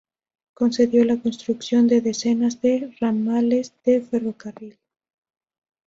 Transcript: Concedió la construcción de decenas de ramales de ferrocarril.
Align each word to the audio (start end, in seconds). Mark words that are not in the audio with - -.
Concedió 0.55 1.05
la 1.05 1.19
construcción 1.21 1.85
de 1.85 2.01
decenas 2.01 2.59
de 2.59 2.91
ramales 2.99 3.71
de 3.85 4.01
ferrocarril. 4.01 4.79